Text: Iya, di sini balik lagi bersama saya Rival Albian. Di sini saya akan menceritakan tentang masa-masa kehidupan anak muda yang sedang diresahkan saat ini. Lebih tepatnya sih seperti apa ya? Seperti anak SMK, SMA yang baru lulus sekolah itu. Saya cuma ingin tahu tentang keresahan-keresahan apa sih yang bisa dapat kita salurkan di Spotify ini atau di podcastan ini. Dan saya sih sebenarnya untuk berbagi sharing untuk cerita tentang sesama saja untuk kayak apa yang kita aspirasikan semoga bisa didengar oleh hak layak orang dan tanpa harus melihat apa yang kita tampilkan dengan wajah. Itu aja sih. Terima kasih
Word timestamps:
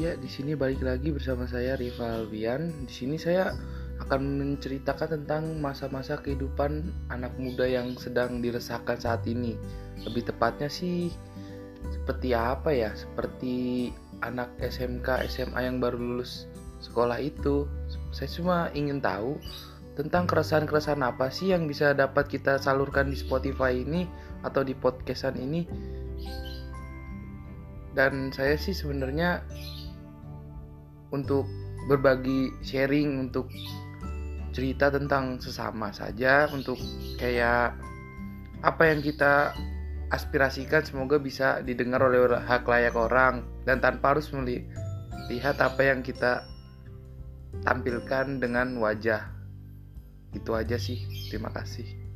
Iya, 0.00 0.16
di 0.16 0.32
sini 0.32 0.56
balik 0.56 0.80
lagi 0.80 1.12
bersama 1.12 1.44
saya 1.44 1.76
Rival 1.76 2.24
Albian. 2.24 2.72
Di 2.88 2.92
sini 3.04 3.20
saya 3.20 3.52
akan 4.00 4.40
menceritakan 4.40 5.20
tentang 5.20 5.60
masa-masa 5.60 6.16
kehidupan 6.16 6.88
anak 7.12 7.36
muda 7.36 7.68
yang 7.68 7.92
sedang 8.00 8.40
diresahkan 8.40 8.96
saat 8.96 9.28
ini. 9.28 9.60
Lebih 10.00 10.32
tepatnya 10.32 10.72
sih 10.72 11.12
seperti 11.92 12.32
apa 12.32 12.72
ya? 12.72 12.96
Seperti 12.96 13.92
anak 14.24 14.48
SMK, 14.64 15.20
SMA 15.28 15.68
yang 15.68 15.84
baru 15.84 16.00
lulus 16.00 16.48
sekolah 16.80 17.20
itu. 17.20 17.68
Saya 18.08 18.32
cuma 18.32 18.56
ingin 18.72 19.04
tahu 19.04 19.36
tentang 20.00 20.24
keresahan-keresahan 20.24 21.04
apa 21.04 21.28
sih 21.28 21.52
yang 21.52 21.68
bisa 21.68 21.92
dapat 21.92 22.24
kita 22.24 22.56
salurkan 22.56 23.12
di 23.12 23.20
Spotify 23.20 23.76
ini 23.76 24.08
atau 24.48 24.64
di 24.64 24.72
podcastan 24.72 25.36
ini. 25.36 25.68
Dan 27.92 28.32
saya 28.32 28.56
sih 28.56 28.72
sebenarnya 28.72 29.44
untuk 31.10 31.46
berbagi 31.86 32.54
sharing 32.62 33.28
untuk 33.28 33.50
cerita 34.50 34.90
tentang 34.90 35.38
sesama 35.38 35.94
saja 35.94 36.50
untuk 36.50 36.76
kayak 37.16 37.78
apa 38.60 38.82
yang 38.90 39.00
kita 39.00 39.54
aspirasikan 40.10 40.82
semoga 40.82 41.22
bisa 41.22 41.62
didengar 41.62 42.02
oleh 42.02 42.18
hak 42.34 42.66
layak 42.66 42.98
orang 42.98 43.46
dan 43.62 43.78
tanpa 43.78 44.18
harus 44.18 44.28
melihat 44.34 45.54
apa 45.62 45.86
yang 45.86 46.02
kita 46.02 46.44
tampilkan 47.62 48.42
dengan 48.42 48.74
wajah. 48.82 49.30
Itu 50.34 50.54
aja 50.54 50.78
sih. 50.78 51.06
Terima 51.30 51.50
kasih 51.54 52.09